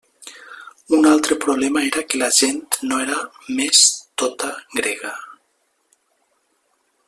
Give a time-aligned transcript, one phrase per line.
[0.97, 2.57] Un altre problema era que la gent
[2.91, 3.19] no era
[3.61, 3.85] més
[4.23, 5.15] tota grega.